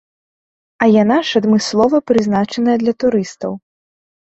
[0.85, 3.51] А яна ж адмыслова прызначаная для турыстаў.